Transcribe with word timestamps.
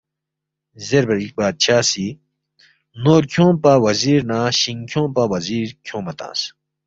زیربا 0.87 1.15
چِک 1.23 1.33
بادشاہ 1.37 1.83
سی 1.89 2.07
نور 3.03 3.23
کھیونگ 3.31 3.57
پا 3.63 3.73
وزیر 3.85 4.19
نہ 4.29 4.39
شِنگ 4.59 4.81
کھیونگ 4.89 5.11
پا 5.15 5.23
وزیر 5.33 5.67
کھیونگما 5.85 6.13
تنگس 6.19 6.41